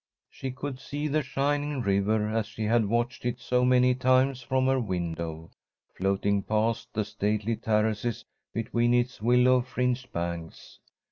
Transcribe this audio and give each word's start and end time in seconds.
She 0.31 0.49
could 0.49 0.79
see 0.79 1.07
the 1.07 1.21
shining 1.21 1.79
river, 1.81 2.27
as 2.27 2.47
she 2.47 2.63
had 2.63 2.87
watched 2.87 3.23
it 3.23 3.39
so 3.39 3.63
many 3.63 3.93
times 3.93 4.41
from 4.41 4.65
her 4.65 4.79
window, 4.79 5.51
flowing 5.95 6.41
past 6.41 6.91
the 6.91 7.05
stately 7.05 7.55
terraces 7.55 8.25
between 8.51 8.95
its 8.95 9.21
willow 9.21 9.61
fringed 9.61 10.11
banks. 10.11 10.79